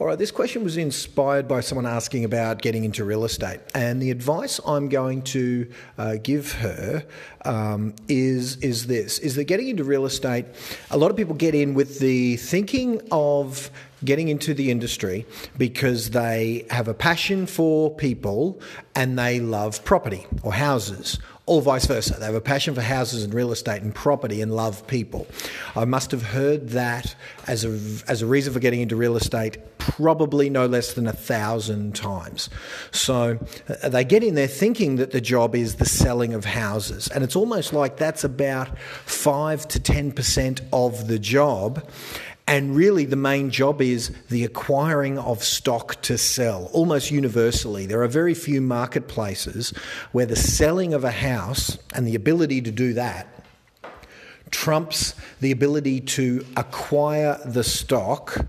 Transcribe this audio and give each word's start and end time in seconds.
All 0.00 0.06
right, 0.06 0.16
this 0.16 0.30
question 0.30 0.62
was 0.62 0.76
inspired 0.76 1.48
by 1.48 1.58
someone 1.58 1.84
asking 1.84 2.24
about 2.24 2.62
getting 2.62 2.84
into 2.84 3.02
real 3.02 3.24
estate. 3.24 3.58
And 3.74 4.00
the 4.00 4.12
advice 4.12 4.60
I'm 4.64 4.88
going 4.88 5.22
to 5.22 5.68
uh, 5.98 6.18
give 6.22 6.52
her 6.52 7.04
um, 7.44 7.96
is, 8.06 8.58
is 8.58 8.86
this 8.86 9.18
is 9.18 9.34
that 9.34 9.44
getting 9.44 9.66
into 9.66 9.82
real 9.82 10.06
estate, 10.06 10.46
a 10.92 10.96
lot 10.96 11.10
of 11.10 11.16
people 11.16 11.34
get 11.34 11.56
in 11.56 11.74
with 11.74 11.98
the 11.98 12.36
thinking 12.36 13.00
of 13.10 13.72
getting 14.04 14.28
into 14.28 14.54
the 14.54 14.70
industry 14.70 15.26
because 15.56 16.10
they 16.10 16.64
have 16.70 16.86
a 16.86 16.94
passion 16.94 17.44
for 17.44 17.92
people 17.92 18.60
and 18.94 19.18
they 19.18 19.40
love 19.40 19.84
property 19.84 20.28
or 20.44 20.52
houses 20.52 21.18
or 21.48 21.62
vice 21.62 21.86
versa. 21.86 22.14
They 22.18 22.26
have 22.26 22.34
a 22.34 22.40
passion 22.40 22.74
for 22.74 22.82
houses 22.82 23.24
and 23.24 23.32
real 23.32 23.52
estate 23.52 23.82
and 23.82 23.94
property 23.94 24.42
and 24.42 24.54
love 24.54 24.86
people. 24.86 25.26
I 25.74 25.84
must 25.84 26.10
have 26.10 26.22
heard 26.22 26.70
that 26.70 27.14
as 27.46 27.64
a, 27.64 27.70
as 28.10 28.22
a 28.22 28.26
reason 28.26 28.52
for 28.52 28.60
getting 28.60 28.80
into 28.80 28.96
real 28.96 29.16
estate 29.16 29.58
probably 29.78 30.50
no 30.50 30.66
less 30.66 30.92
than 30.92 31.06
a 31.06 31.12
thousand 31.12 31.94
times. 31.94 32.50
So 32.90 33.38
uh, 33.68 33.88
they 33.88 34.04
get 34.04 34.22
in 34.22 34.34
there 34.34 34.46
thinking 34.46 34.96
that 34.96 35.12
the 35.12 35.20
job 35.20 35.54
is 35.54 35.76
the 35.76 35.86
selling 35.86 36.34
of 36.34 36.44
houses. 36.44 37.08
And 37.08 37.24
it's 37.24 37.34
almost 37.34 37.72
like 37.72 37.96
that's 37.96 38.22
about 38.22 38.78
5 38.78 39.66
to 39.68 39.80
10% 39.80 40.60
of 40.72 41.08
the 41.08 41.18
job. 41.18 41.88
And 42.48 42.74
really, 42.74 43.04
the 43.04 43.14
main 43.14 43.50
job 43.50 43.82
is 43.82 44.10
the 44.30 44.42
acquiring 44.42 45.18
of 45.18 45.44
stock 45.44 46.00
to 46.02 46.16
sell, 46.16 46.70
almost 46.72 47.10
universally. 47.10 47.84
There 47.84 48.02
are 48.02 48.08
very 48.08 48.32
few 48.32 48.62
marketplaces 48.62 49.74
where 50.12 50.24
the 50.24 50.34
selling 50.34 50.94
of 50.94 51.04
a 51.04 51.10
house 51.10 51.76
and 51.94 52.06
the 52.06 52.14
ability 52.14 52.62
to 52.62 52.70
do 52.70 52.94
that 52.94 53.26
trumps 54.50 55.14
the 55.40 55.50
ability 55.50 56.00
to 56.00 56.42
acquire 56.56 57.38
the 57.44 57.62
stock 57.62 58.46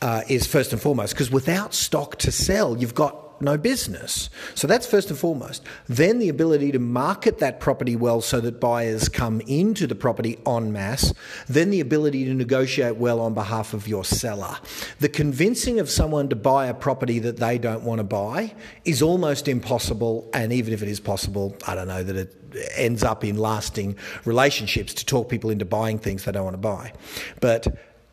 uh, 0.00 0.22
is 0.28 0.46
first 0.46 0.72
and 0.72 0.80
foremost. 0.80 1.12
Because 1.12 1.32
without 1.32 1.74
stock 1.74 2.18
to 2.18 2.30
sell, 2.30 2.78
you've 2.78 2.94
got 2.94 3.27
no 3.40 3.56
business. 3.56 4.30
So 4.54 4.66
that's 4.66 4.86
first 4.86 5.10
and 5.10 5.18
foremost. 5.18 5.64
Then 5.86 6.18
the 6.18 6.28
ability 6.28 6.72
to 6.72 6.78
market 6.78 7.38
that 7.38 7.60
property 7.60 7.96
well 7.96 8.20
so 8.20 8.40
that 8.40 8.60
buyers 8.60 9.08
come 9.08 9.40
into 9.42 9.86
the 9.86 9.94
property 9.94 10.38
en 10.46 10.72
masse. 10.72 11.12
Then 11.46 11.70
the 11.70 11.80
ability 11.80 12.24
to 12.26 12.34
negotiate 12.34 12.96
well 12.96 13.20
on 13.20 13.34
behalf 13.34 13.74
of 13.74 13.88
your 13.88 14.04
seller. 14.04 14.56
The 15.00 15.08
convincing 15.08 15.78
of 15.80 15.90
someone 15.90 16.28
to 16.28 16.36
buy 16.36 16.66
a 16.66 16.74
property 16.74 17.18
that 17.20 17.36
they 17.36 17.58
don't 17.58 17.82
want 17.82 17.98
to 17.98 18.04
buy 18.04 18.54
is 18.84 19.02
almost 19.02 19.48
impossible. 19.48 20.28
And 20.32 20.52
even 20.52 20.72
if 20.72 20.82
it 20.82 20.88
is 20.88 21.00
possible, 21.00 21.56
I 21.66 21.74
don't 21.74 21.88
know 21.88 22.02
that 22.02 22.16
it 22.16 22.34
ends 22.76 23.02
up 23.02 23.24
in 23.24 23.36
lasting 23.36 23.96
relationships 24.24 24.94
to 24.94 25.04
talk 25.04 25.28
people 25.28 25.50
into 25.50 25.64
buying 25.64 25.98
things 25.98 26.24
they 26.24 26.32
don't 26.32 26.44
want 26.44 26.54
to 26.54 26.58
buy. 26.58 26.92
But 27.40 27.66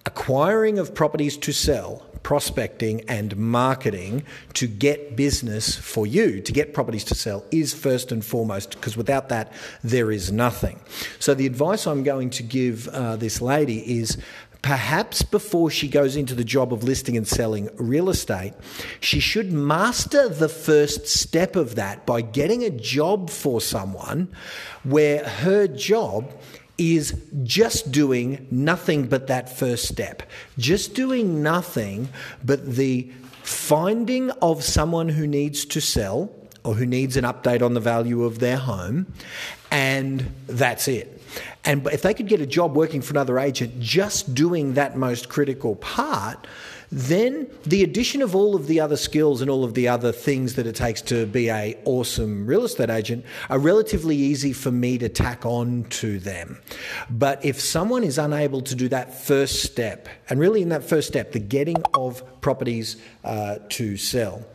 acquiring 0.06 0.80
of 0.80 0.94
properties 0.94 1.38
to 1.38 1.52
sell 1.52 2.06
prospecting 2.26 3.08
and 3.08 3.38
marketing 3.38 4.24
to 4.56 4.66
get 4.66 5.16
business 5.16 5.76
for 5.76 6.08
you, 6.08 6.42
to 6.42 6.52
get 6.52 6.74
properties 6.74 7.04
to 7.04 7.14
sell, 7.14 7.46
is 7.52 7.72
first 7.72 8.12
and 8.12 8.26
foremost, 8.26 8.72
because 8.72 8.98
without 8.98 9.30
that, 9.30 9.54
there 9.84 10.12
is 10.12 10.32
nothing. 10.32 10.80
So, 11.20 11.36
the 11.36 11.46
advice 11.46 11.86
I'm 11.86 12.02
going 12.02 12.32
to 12.32 12.42
give 12.42 12.88
uh, 12.88 13.16
this 13.16 13.42
lady 13.42 14.00
is 14.00 14.18
perhaps 14.64 15.22
before 15.22 15.70
she 15.70 15.88
goes 15.88 16.16
into 16.16 16.34
the 16.34 16.44
job 16.44 16.74
of 16.74 16.84
listing 16.84 17.16
and 17.16 17.28
selling 17.28 17.70
real 17.76 18.10
estate, 18.10 18.54
she 19.00 19.20
should 19.20 19.54
master 19.54 20.28
the 20.28 20.50
first 20.50 21.08
step 21.08 21.56
of 21.56 21.76
that 21.76 22.08
by 22.08 22.22
getting 22.22 22.64
a 22.64 22.72
job 22.72 23.30
for 23.30 23.62
someone 23.62 24.28
where 24.84 25.24
her 25.30 25.68
job 25.68 26.32
is 26.78 27.14
just 27.44 27.92
doing 27.92 28.48
nothing 28.52 29.08
but 29.08 29.28
that 29.28 29.50
first 29.50 29.88
step. 29.88 30.24
Just 30.58 30.94
doing 30.94 31.42
nothing 31.42 32.10
but 32.44 32.66
the 32.66 33.10
finding 33.44 34.32
of 34.32 34.64
someone 34.64 35.10
who 35.10 35.28
needs 35.28 35.66
to 35.66 35.80
sell 35.80 36.32
or 36.66 36.74
who 36.74 36.86
needs 36.86 37.16
an 37.16 37.24
update 37.24 37.62
on 37.62 37.74
the 37.74 37.80
value 37.80 38.24
of 38.24 38.40
their 38.40 38.58
home, 38.58 39.06
and 39.72 40.32
that's 40.48 40.88
it. 40.88 41.22
And 41.64 41.86
if 41.88 42.02
they 42.02 42.14
could 42.14 42.28
get 42.28 42.42
a 42.42 42.46
job 42.46 42.76
working 42.76 43.02
for 43.02 43.14
another 43.14 43.40
agent 43.40 43.80
just 43.80 44.36
doing 44.36 44.76
that 44.76 44.96
most 44.96 45.30
critical 45.30 45.76
part, 45.76 46.48
then 46.92 47.48
the 47.64 47.84
addition 47.84 48.22
of 48.22 48.36
all 48.36 48.56
of 48.56 48.68
the 48.68 48.80
other 48.80 48.96
skills 48.96 49.42
and 49.42 49.50
all 49.50 49.64
of 49.64 49.74
the 49.74 49.88
other 49.88 50.12
things 50.12 50.54
that 50.56 50.68
it 50.68 50.76
takes 50.76 51.02
to 51.02 51.26
be 51.26 51.50
a 51.50 51.78
awesome 51.86 52.46
real 52.46 52.64
estate 52.64 52.90
agent 52.90 53.26
are 53.50 53.60
relatively 53.60 54.16
easy 54.16 54.54
for 54.54 54.72
me 54.72 54.98
to 54.98 55.10
tack 55.10 55.46
on 55.46 55.84
to 55.86 56.20
them. 56.20 56.62
But 57.10 57.44
if 57.44 57.60
someone 57.60 58.04
is 58.04 58.18
unable 58.18 58.62
to 58.62 58.76
do 58.76 58.88
that 58.90 59.20
first 59.20 59.64
step, 59.64 60.08
and 60.30 60.40
really 60.40 60.62
in 60.62 60.70
that 60.70 60.84
first 60.84 61.08
step, 61.08 61.32
the 61.32 61.40
getting 61.40 61.82
of 61.94 62.24
properties 62.42 62.98
uh, 63.24 63.58
to 63.70 63.98
sell, 63.98 64.46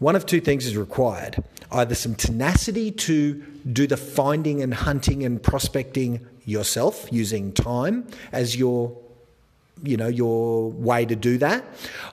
one 0.00 0.16
of 0.16 0.26
two 0.26 0.40
things 0.40 0.66
is 0.66 0.76
required. 0.76 1.44
Either 1.70 1.94
some 1.94 2.16
tenacity 2.16 2.90
to 2.90 3.34
do 3.72 3.86
the 3.86 3.96
finding 3.96 4.60
and 4.60 4.74
hunting 4.74 5.22
and 5.24 5.40
prospecting 5.42 6.26
yourself 6.44 7.06
using 7.12 7.52
time 7.52 8.06
as 8.32 8.56
your 8.56 8.96
you 9.82 9.96
know 9.96 10.08
your 10.08 10.70
way 10.70 11.04
to 11.04 11.16
do 11.16 11.38
that 11.38 11.64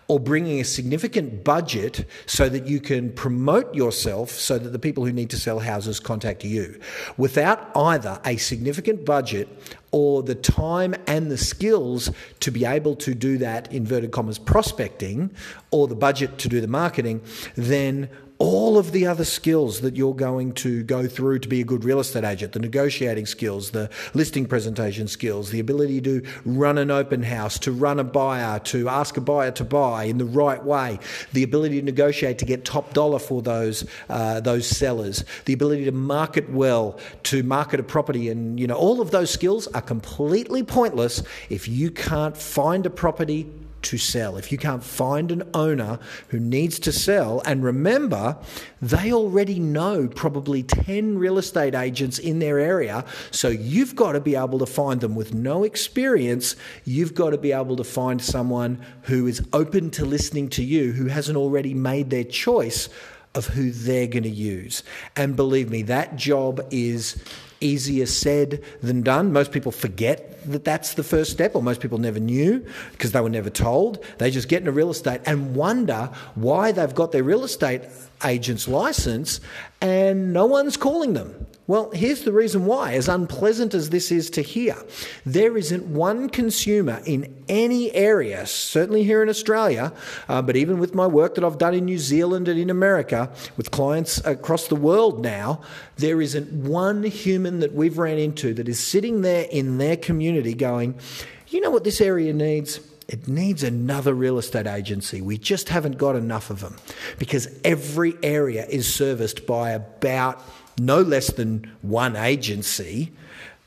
or 0.08 0.20
bringing 0.20 0.60
a 0.60 0.64
significant 0.64 1.44
budget 1.44 2.06
so 2.26 2.48
that 2.50 2.66
you 2.68 2.80
can 2.80 3.12
promote 3.12 3.74
yourself 3.76 4.32
so 4.32 4.58
that 4.58 4.70
the 4.70 4.80
people 4.80 5.06
who 5.06 5.12
need 5.12 5.30
to 5.30 5.38
sell 5.38 5.60
houses 5.60 6.00
contact 6.00 6.44
you. 6.44 6.80
Without 7.18 7.76
either 7.76 8.20
a 8.26 8.38
significant 8.38 9.06
budget 9.06 9.48
or 9.92 10.24
the 10.24 10.36
time 10.36 10.96
and 11.08 11.32
the 11.32 11.38
skills 11.38 12.12
to 12.40 12.52
be 12.52 12.66
able 12.66 12.96
to 12.96 13.14
do 13.14 13.38
that 13.38 13.72
inverted 13.72 14.12
commas 14.12 14.38
prospecting 14.38 15.32
or 15.72 15.88
the 15.88 15.96
budget 15.96 16.38
to 16.38 16.50
do 16.50 16.60
the 16.62 16.68
marketing 16.68 17.22
then 17.56 18.10
all 18.40 18.78
of 18.78 18.92
the 18.92 19.08
other 19.08 19.26
skills 19.26 19.82
that 19.82 19.96
you're 19.96 20.14
going 20.14 20.54
to 20.54 20.84
go 20.84 21.08
through 21.08 21.40
to 21.40 21.48
be 21.48 21.62
a 21.62 21.64
good 21.64 21.84
real 21.84 22.00
estate 22.00 22.24
agent 22.24 22.54
the 22.54 22.60
negotiating 22.60 23.26
skills, 23.26 23.72
the 23.72 23.90
listing 24.14 24.46
presentation 24.46 25.08
skills, 25.08 25.50
the 25.50 25.60
ability 25.60 26.02
to 26.02 26.24
run 26.46 26.78
an 26.78 26.92
open 26.92 27.24
house, 27.24 27.58
to 27.60 27.72
run 27.72 28.00
a 28.00 28.04
buyer, 28.04 28.60
to 28.60 28.88
ask 28.90 29.18
a 29.18 29.22
buyer 29.22 29.52
to 29.52 29.64
buy 29.64 30.04
in 30.04 30.18
the 30.18 30.26
right 30.26 30.64
way, 30.64 31.00
the 31.34 31.44
ability 31.44 31.80
to 31.80 31.86
negotiate 31.86 32.38
to 32.38 32.46
get 32.46 32.64
top 32.64 32.94
dollar 32.94 33.20
for 33.20 33.42
those, 33.42 33.86
uh, 34.10 34.40
those 34.40 34.68
sellers, 34.68 35.26
the 35.46 35.54
ability 35.54 35.86
to 35.86 35.92
market 35.92 36.50
well, 36.50 37.00
to 37.24 37.44
market 37.44 37.80
a 37.80 37.84
property. 37.84 38.30
And, 38.30 38.60
you 38.60 38.68
know, 38.68 38.76
all 38.76 39.02
of 39.02 39.12
those 39.12 39.32
skills 39.32 39.68
are 39.68 39.82
completely 39.82 40.64
pointless 40.64 41.24
if 41.50 41.68
you 41.68 41.92
can't 41.92 42.38
find 42.38 42.86
a 42.86 42.90
property 42.90 43.50
to 43.88 43.98
sell, 43.98 44.36
if 44.36 44.52
you 44.52 44.58
can't 44.58 44.84
find 44.84 45.32
an 45.32 45.44
owner 45.54 45.98
who 46.28 46.40
needs 46.40 46.78
to 46.80 46.92
sell, 46.92 47.42
and 47.46 47.64
remember, 47.64 48.38
they 48.82 49.14
already 49.14 49.60
know 49.60 50.10
probably 50.10 50.62
10 50.62 51.18
real 51.18 51.38
estate 51.38 51.74
agents 51.74 52.20
in 52.20 52.40
their 52.40 52.60
area, 52.60 53.06
so 53.32 53.48
you've 53.48 53.96
got 53.96 54.12
to 54.12 54.20
be 54.20 54.36
able 54.36 54.60
to 54.60 54.66
find 54.66 55.00
them 55.00 55.16
with 55.16 55.34
no 55.34 55.64
experience. 55.64 56.58
You've 56.84 57.14
got 57.14 57.30
to 57.30 57.38
be 57.38 57.54
able 57.54 57.78
to 57.78 57.86
find 57.86 58.22
someone 58.22 58.84
who 59.04 59.26
is 59.26 59.42
open 59.54 59.90
to 59.92 60.06
listening 60.06 60.50
to 60.50 60.64
you, 60.64 60.92
who 60.92 61.06
hasn't 61.06 61.38
already 61.38 61.74
made 61.74 62.10
their 62.10 62.26
choice 62.26 62.90
of 63.36 63.46
who 63.46 63.72
they're 63.72 64.08
going 64.08 64.24
to 64.24 64.30
use. 64.30 64.84
And 65.16 65.36
believe 65.36 65.70
me, 65.70 65.84
that 65.84 66.18
job 66.18 66.60
is 66.72 67.24
easier 67.62 68.06
said 68.06 68.64
than 68.82 69.02
done. 69.02 69.32
Most 69.34 69.52
people 69.52 69.72
forget 69.72 70.40
that 70.52 70.64
that's 70.64 70.94
the 70.94 71.04
first 71.04 71.32
step, 71.32 71.56
or 71.56 71.62
most 71.62 71.82
people 71.82 71.98
never 71.98 72.20
knew 72.20 72.66
because 72.92 73.12
they 73.12 73.22
were 73.22 73.30
never 73.30 73.50
told. 73.50 74.04
They 74.18 74.32
just 74.32 74.48
get 74.48 74.60
into 74.60 74.72
real 74.72 74.90
estate 74.90 75.22
and 75.26 75.56
wonder 75.56 76.12
why 76.36 76.72
they've 76.72 76.96
got 76.96 77.12
their 77.12 77.24
real 77.24 77.44
estate 77.44 77.84
agent's 78.24 78.68
license 78.68 79.40
and 79.82 80.34
no 80.34 80.46
one's 80.46 80.78
calling 80.78 81.14
them. 81.14 81.48
Well, 81.68 81.92
here's 81.92 82.24
the 82.24 82.32
reason 82.32 82.66
why, 82.66 82.94
as 82.94 83.10
unpleasant 83.10 83.74
as 83.74 83.90
this 83.90 84.10
is 84.10 84.30
to 84.32 84.42
hear. 84.42 84.78
There 85.26 85.58
isn't 85.58 85.86
one 85.86 86.30
consumer 86.30 87.02
in 87.06 87.44
any 87.50 87.94
area, 87.94 88.46
certainly 88.48 89.04
here 89.04 89.22
in 89.22 89.28
Australia, 89.28 89.92
uh, 90.30 90.42
but 90.42 90.56
even 90.56 90.80
with 90.80 90.96
my 90.96 91.06
work 91.06 91.36
that 91.36 91.44
I've 91.44 91.58
done 91.58 91.74
in 91.74 91.84
New 91.84 91.98
Zealand 91.98 92.48
and 92.48 92.58
in 92.58 92.70
America, 92.70 93.30
with 93.58 93.72
clients 93.72 94.26
across 94.26 94.70
the 94.70 94.78
world 94.78 95.22
now, 95.22 95.62
there 95.98 96.22
isn't 96.22 96.54
one 96.54 97.04
human 97.04 97.47
that 97.60 97.74
we've 97.74 97.98
ran 97.98 98.18
into 98.18 98.54
that 98.54 98.68
is 98.70 98.80
sitting 98.80 99.22
there 99.22 99.48
in 99.52 99.78
their 99.78 99.98
community 99.98 100.54
going, 100.54 101.00
you 101.48 101.62
know 101.62 101.72
what 101.72 101.84
this 101.84 102.02
area 102.02 102.34
needs? 102.34 102.80
It 103.08 103.28
needs 103.28 103.64
another 103.64 104.14
real 104.14 104.38
estate 104.38 104.68
agency. 104.68 105.22
We 105.22 105.38
just 105.38 105.70
haven't 105.70 105.98
got 105.98 106.16
enough 106.16 106.50
of 106.50 106.60
them 106.60 106.76
because 107.18 107.48
every 107.64 108.16
area 108.22 108.66
is 108.68 108.94
serviced 108.94 109.48
by 109.48 109.72
about 109.72 110.44
no 110.78 111.02
less 111.02 111.32
than 111.32 111.72
one 111.82 112.16
agency, 112.16 113.12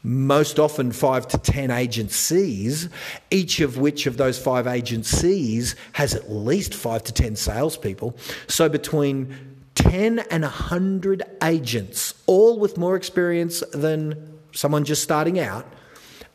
most 0.03 0.59
often 0.59 0.93
five 0.93 1.27
to 1.29 1.39
ten 1.39 1.71
agencies, 1.71 2.89
each 3.31 3.61
of 3.61 3.79
which 3.79 4.07
of 4.07 4.17
those 4.17 4.39
five 4.39 4.67
agencies 4.67 5.75
has 5.93 6.15
at 6.15 6.31
least 6.31 6.75
five 6.75 7.03
to 7.05 7.13
ten 7.13 7.35
salespeople. 7.35 8.17
So 8.47 8.69
between 8.69 9.35
10 9.83 10.21
and 10.31 10.43
100 10.43 11.23
agents, 11.43 12.15
all 12.27 12.59
with 12.59 12.77
more 12.77 12.97
experience 12.97 13.61
than 13.73 14.39
someone 14.53 14.85
just 14.85 15.03
starting 15.03 15.39
out, 15.39 15.67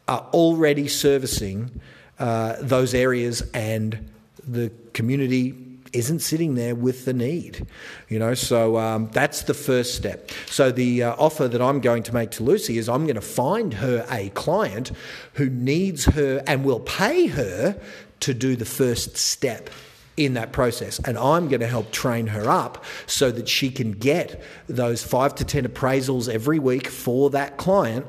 are 0.07 0.27
already 0.33 0.87
servicing 0.87 1.81
uh, 2.19 2.55
those 2.59 2.93
areas 2.93 3.41
and 3.53 4.11
the 4.47 4.71
community 4.93 5.53
isn't 5.93 6.19
sitting 6.19 6.55
there 6.55 6.75
with 6.75 7.05
the 7.05 7.13
need. 7.13 7.65
You 8.09 8.19
know, 8.19 8.33
so 8.33 8.77
um, 8.77 9.09
that's 9.11 9.43
the 9.43 9.53
first 9.53 9.95
step. 9.95 10.29
So 10.47 10.71
the 10.71 11.03
uh, 11.03 11.15
offer 11.17 11.47
that 11.47 11.61
I'm 11.61 11.79
going 11.79 12.03
to 12.03 12.13
make 12.13 12.31
to 12.31 12.43
Lucy 12.43 12.77
is 12.77 12.89
I'm 12.89 13.03
going 13.03 13.15
to 13.15 13.21
find 13.21 13.75
her 13.75 14.05
a 14.11 14.29
client 14.29 14.91
who 15.33 15.49
needs 15.49 16.05
her 16.05 16.43
and 16.45 16.65
will 16.65 16.81
pay 16.81 17.27
her 17.27 17.79
to 18.21 18.33
do 18.33 18.55
the 18.55 18.65
first 18.65 19.17
step 19.17 19.69
in 20.17 20.35
that 20.35 20.51
process. 20.51 20.99
And 20.99 21.17
I'm 21.17 21.47
going 21.47 21.59
to 21.59 21.67
help 21.67 21.91
train 21.91 22.27
her 22.27 22.49
up 22.49 22.83
so 23.05 23.31
that 23.31 23.49
she 23.49 23.69
can 23.69 23.91
get 23.91 24.41
those 24.67 25.03
five 25.03 25.35
to 25.35 25.45
10 25.45 25.65
appraisals 25.65 26.29
every 26.29 26.59
week 26.59 26.87
for 26.87 27.29
that 27.31 27.57
client 27.57 28.05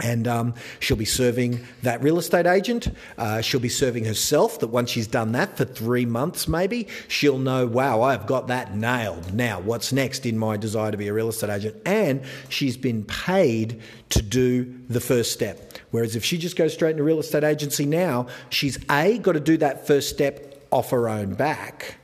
and 0.00 0.28
um, 0.28 0.54
she'll 0.78 0.96
be 0.96 1.06
serving 1.06 1.64
that 1.82 2.02
real 2.02 2.18
estate 2.18 2.46
agent. 2.46 2.88
Uh, 3.16 3.40
she'll 3.40 3.60
be 3.60 3.70
serving 3.70 4.04
herself. 4.04 4.60
That 4.60 4.68
once 4.68 4.90
she's 4.90 5.06
done 5.06 5.32
that 5.32 5.56
for 5.56 5.64
three 5.64 6.04
months, 6.04 6.46
maybe 6.46 6.88
she'll 7.08 7.38
know, 7.38 7.66
wow, 7.66 8.02
I've 8.02 8.26
got 8.26 8.48
that 8.48 8.76
nailed. 8.76 9.32
Now, 9.32 9.60
what's 9.60 9.92
next 9.92 10.26
in 10.26 10.36
my 10.36 10.58
desire 10.58 10.90
to 10.90 10.98
be 10.98 11.08
a 11.08 11.14
real 11.14 11.30
estate 11.30 11.50
agent? 11.50 11.76
And 11.86 12.22
she's 12.50 12.76
been 12.76 13.04
paid 13.04 13.80
to 14.10 14.20
do 14.20 14.80
the 14.88 15.00
first 15.00 15.32
step. 15.32 15.78
Whereas 15.92 16.14
if 16.14 16.24
she 16.24 16.36
just 16.36 16.56
goes 16.56 16.74
straight 16.74 16.92
into 16.92 17.02
real 17.02 17.18
estate 17.18 17.44
agency 17.44 17.86
now, 17.86 18.26
she's 18.50 18.78
A, 18.90 19.18
got 19.18 19.32
to 19.32 19.40
do 19.40 19.56
that 19.58 19.86
first 19.86 20.10
step 20.10 20.55
off 20.70 20.90
her 20.90 21.08
own 21.08 21.34
back 21.34 21.96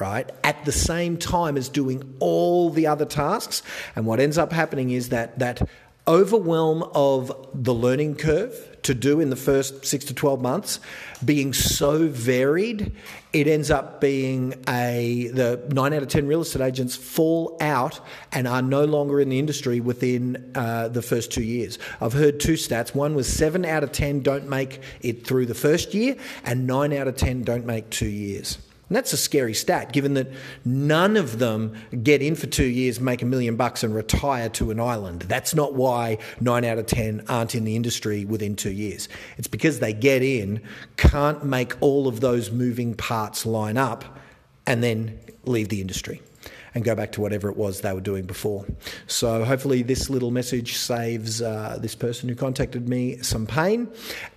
right, 0.00 0.30
at 0.42 0.64
the 0.64 0.72
same 0.72 1.16
time 1.16 1.56
as 1.56 1.68
doing 1.68 2.16
all 2.18 2.70
the 2.70 2.86
other 2.86 3.04
tasks. 3.04 3.62
And 3.94 4.06
what 4.06 4.18
ends 4.18 4.38
up 4.38 4.52
happening 4.52 4.90
is 4.90 5.10
that 5.10 5.38
that 5.38 5.68
overwhelm 6.10 6.82
of 6.92 7.32
the 7.54 7.72
learning 7.72 8.16
curve 8.16 8.52
to 8.82 8.94
do 8.94 9.20
in 9.20 9.30
the 9.30 9.36
first 9.36 9.86
six 9.86 10.04
to 10.06 10.14
12 10.14 10.40
months 10.40 10.80
being 11.24 11.52
so 11.52 12.08
varied, 12.08 12.92
it 13.32 13.46
ends 13.46 13.70
up 13.70 14.00
being 14.00 14.54
a 14.68 15.28
the 15.32 15.62
nine 15.70 15.92
out 15.92 16.02
of 16.02 16.08
10 16.08 16.26
real 16.26 16.40
estate 16.40 16.62
agents 16.62 16.96
fall 16.96 17.56
out 17.60 18.00
and 18.32 18.48
are 18.48 18.62
no 18.62 18.84
longer 18.84 19.20
in 19.20 19.28
the 19.28 19.38
industry 19.38 19.78
within 19.78 20.50
uh, 20.56 20.88
the 20.88 21.02
first 21.02 21.30
two 21.30 21.44
years. 21.44 21.78
I've 22.00 22.12
heard 22.12 22.40
two 22.40 22.54
stats. 22.54 22.92
One 22.92 23.14
was 23.14 23.32
seven 23.32 23.64
out 23.64 23.84
of 23.84 23.92
10 23.92 24.22
don't 24.22 24.48
make 24.48 24.80
it 25.02 25.24
through 25.24 25.46
the 25.46 25.54
first 25.54 25.94
year, 25.94 26.16
and 26.44 26.66
nine 26.66 26.92
out 26.92 27.06
of 27.06 27.16
10 27.16 27.44
don't 27.44 27.66
make 27.66 27.88
two 27.90 28.08
years. 28.08 28.58
And 28.90 28.96
that's 28.96 29.12
a 29.12 29.16
scary 29.16 29.54
stat, 29.54 29.92
given 29.92 30.14
that 30.14 30.32
none 30.64 31.16
of 31.16 31.38
them 31.38 31.76
get 32.02 32.22
in 32.22 32.34
for 32.34 32.48
two 32.48 32.66
years, 32.66 32.98
make 32.98 33.22
a 33.22 33.24
million 33.24 33.54
bucks, 33.54 33.84
and 33.84 33.94
retire 33.94 34.48
to 34.48 34.72
an 34.72 34.80
island. 34.80 35.22
That's 35.22 35.54
not 35.54 35.74
why 35.74 36.18
nine 36.40 36.64
out 36.64 36.76
of 36.76 36.86
10 36.86 37.26
aren't 37.28 37.54
in 37.54 37.62
the 37.62 37.76
industry 37.76 38.24
within 38.24 38.56
two 38.56 38.72
years. 38.72 39.08
It's 39.38 39.46
because 39.46 39.78
they 39.78 39.92
get 39.92 40.24
in, 40.24 40.60
can't 40.96 41.44
make 41.44 41.80
all 41.80 42.08
of 42.08 42.18
those 42.18 42.50
moving 42.50 42.94
parts 42.94 43.46
line 43.46 43.78
up, 43.78 44.18
and 44.66 44.82
then 44.82 45.20
leave 45.44 45.68
the 45.68 45.80
industry 45.80 46.20
and 46.74 46.84
go 46.84 46.94
back 46.94 47.12
to 47.12 47.20
whatever 47.20 47.48
it 47.48 47.56
was 47.56 47.80
they 47.80 47.92
were 47.92 48.00
doing 48.00 48.24
before. 48.24 48.64
So 49.06 49.44
hopefully, 49.44 49.82
this 49.82 50.08
little 50.10 50.30
message 50.30 50.76
saves 50.76 51.42
uh, 51.42 51.78
this 51.80 51.94
person 51.94 52.28
who 52.28 52.34
contacted 52.34 52.88
me 52.88 53.18
some 53.22 53.46
pain 53.46 53.88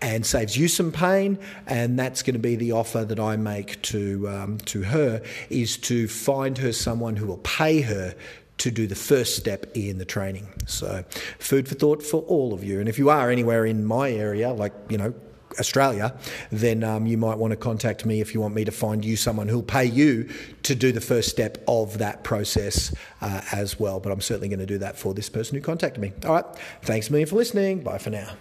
and 0.01 0.25
saves 0.25 0.57
you 0.57 0.67
some 0.67 0.91
pain. 0.91 1.37
And 1.67 1.97
that's 1.97 2.23
going 2.23 2.33
to 2.33 2.39
be 2.39 2.55
the 2.55 2.71
offer 2.71 3.05
that 3.05 3.19
I 3.19 3.35
make 3.37 3.81
to 3.83 4.27
um, 4.29 4.57
to 4.65 4.83
her 4.83 5.21
is 5.49 5.77
to 5.77 6.07
find 6.07 6.57
her 6.57 6.73
someone 6.73 7.15
who 7.15 7.27
will 7.27 7.37
pay 7.37 7.81
her 7.81 8.15
to 8.59 8.71
do 8.71 8.87
the 8.87 8.95
first 8.95 9.35
step 9.35 9.65
in 9.73 9.97
the 9.97 10.05
training. 10.05 10.47
So, 10.67 11.03
food 11.39 11.67
for 11.67 11.75
thought 11.75 12.03
for 12.03 12.21
all 12.21 12.53
of 12.53 12.63
you. 12.63 12.79
And 12.79 12.87
if 12.87 12.97
you 12.97 13.09
are 13.09 13.29
anywhere 13.29 13.65
in 13.65 13.83
my 13.85 14.11
area, 14.11 14.53
like, 14.53 14.73
you 14.89 14.97
know, 14.97 15.13
Australia, 15.59 16.15
then 16.51 16.83
um, 16.83 17.05
you 17.05 17.17
might 17.17 17.37
want 17.37 17.51
to 17.51 17.57
contact 17.57 18.05
me 18.05 18.21
if 18.21 18.33
you 18.33 18.41
want 18.41 18.53
me 18.53 18.65
to 18.65 18.71
find 18.71 19.03
you 19.03 19.15
someone 19.15 19.47
who'll 19.47 19.63
pay 19.63 19.85
you 19.85 20.29
to 20.63 20.75
do 20.75 20.91
the 20.91 21.01
first 21.01 21.29
step 21.29 21.63
of 21.67 21.97
that 21.97 22.23
process 22.23 22.93
uh, 23.21 23.41
as 23.51 23.79
well. 23.79 23.99
But 23.99 24.11
I'm 24.11 24.21
certainly 24.21 24.49
going 24.49 24.59
to 24.59 24.65
do 24.65 24.77
that 24.79 24.97
for 24.97 25.13
this 25.13 25.29
person 25.29 25.55
who 25.55 25.61
contacted 25.61 26.01
me. 26.01 26.13
All 26.25 26.33
right. 26.33 26.45
Thanks 26.81 27.09
a 27.09 27.11
million 27.11 27.27
for 27.27 27.35
listening. 27.35 27.81
Bye 27.81 27.97
for 27.97 28.09
now. 28.09 28.33